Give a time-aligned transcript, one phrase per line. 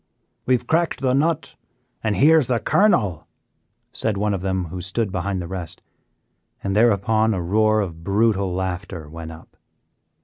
[0.47, 1.53] "We have cracked the nut
[2.03, 3.27] and here is the kernel,"
[3.91, 5.83] said one of them who stood behind the rest,
[6.63, 9.55] and thereupon a roar of brutal laughter went up.